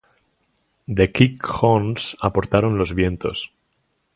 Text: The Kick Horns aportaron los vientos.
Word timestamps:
The 0.87 1.09
Kick 1.11 1.45
Horns 1.47 2.15
aportaron 2.23 2.75
los 2.79 2.95
vientos. 2.95 3.51